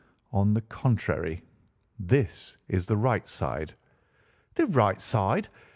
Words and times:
"On 0.31 0.55
the 0.55 0.61
contrary, 0.61 1.43
this 1.99 2.57
is 2.67 2.87
the 2.87 2.97
right 2.97 3.27
side." 3.27 3.75
"The 4.55 4.65
right 4.65 4.99
side? 4.99 5.47